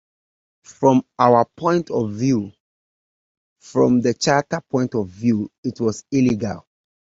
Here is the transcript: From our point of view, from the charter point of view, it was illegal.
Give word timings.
From 0.65 1.05
our 1.19 1.45
point 1.55 1.91
of 1.91 2.13
view, 2.13 2.53
from 3.59 4.01
the 4.01 4.15
charter 4.15 4.59
point 4.61 4.95
of 4.95 5.07
view, 5.07 5.51
it 5.63 5.79
was 5.79 6.05
illegal. 6.09 6.65